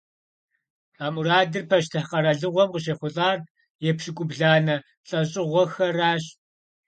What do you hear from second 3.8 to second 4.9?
епщыкӏубланэ